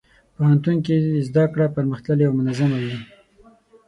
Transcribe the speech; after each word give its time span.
پوهنتون 0.35 0.77
کې 0.85 0.95
زدهکړه 1.27 1.65
پرمختللې 1.75 2.25
او 2.27 2.33
منظمه 2.39 2.77
وي. 2.83 2.97